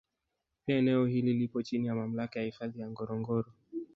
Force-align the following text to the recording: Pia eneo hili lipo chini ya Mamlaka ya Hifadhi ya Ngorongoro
Pia 0.65 0.77
eneo 0.77 1.05
hili 1.05 1.33
lipo 1.33 1.61
chini 1.63 1.87
ya 1.87 1.95
Mamlaka 1.95 2.39
ya 2.39 2.45
Hifadhi 2.45 2.79
ya 2.79 2.89
Ngorongoro 2.89 3.53